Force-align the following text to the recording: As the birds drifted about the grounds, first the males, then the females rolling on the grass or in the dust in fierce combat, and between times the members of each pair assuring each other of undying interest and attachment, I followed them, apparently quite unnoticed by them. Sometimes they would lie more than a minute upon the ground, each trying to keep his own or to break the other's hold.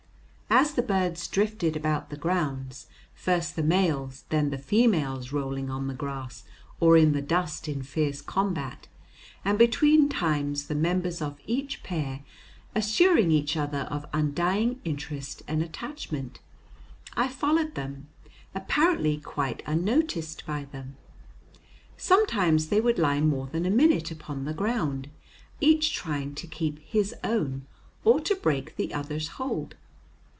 As 0.53 0.73
the 0.73 0.81
birds 0.83 1.29
drifted 1.29 1.77
about 1.77 2.09
the 2.09 2.17
grounds, 2.17 2.87
first 3.15 3.55
the 3.55 3.63
males, 3.63 4.25
then 4.27 4.49
the 4.49 4.57
females 4.57 5.31
rolling 5.31 5.69
on 5.69 5.87
the 5.87 5.93
grass 5.93 6.43
or 6.81 6.97
in 6.97 7.13
the 7.13 7.21
dust 7.21 7.69
in 7.69 7.81
fierce 7.83 8.21
combat, 8.21 8.89
and 9.45 9.57
between 9.57 10.09
times 10.09 10.67
the 10.67 10.75
members 10.75 11.21
of 11.21 11.39
each 11.47 11.83
pair 11.83 12.19
assuring 12.75 13.31
each 13.31 13.55
other 13.55 13.87
of 13.89 14.05
undying 14.11 14.81
interest 14.83 15.41
and 15.47 15.63
attachment, 15.63 16.41
I 17.15 17.29
followed 17.29 17.75
them, 17.75 18.09
apparently 18.53 19.19
quite 19.21 19.63
unnoticed 19.65 20.45
by 20.45 20.65
them. 20.65 20.97
Sometimes 21.95 22.67
they 22.67 22.81
would 22.81 22.99
lie 22.99 23.21
more 23.21 23.47
than 23.47 23.65
a 23.65 23.69
minute 23.71 24.11
upon 24.11 24.43
the 24.43 24.53
ground, 24.53 25.09
each 25.61 25.93
trying 25.95 26.35
to 26.35 26.45
keep 26.45 26.79
his 26.79 27.15
own 27.23 27.65
or 28.03 28.19
to 28.19 28.35
break 28.35 28.75
the 28.75 28.93
other's 28.93 29.29
hold. 29.39 29.75